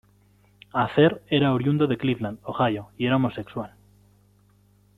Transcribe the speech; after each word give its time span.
Acer 0.73 1.21
era 1.29 1.53
oriundo 1.53 1.85
de 1.85 1.99
Cleveland, 1.99 2.39
Ohio 2.43 2.89
y 2.97 3.05
era 3.05 3.17
homosexual. 3.17 3.75